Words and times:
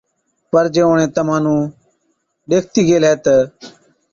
پَر 0.51 0.65
جي 0.73 0.81
اُڻهين 0.87 1.09
تمهان 1.15 1.41
نُون 1.45 1.61
ڏيکتِي 2.49 2.81
گيهلَي 2.87 3.13
تہ، 3.23 3.35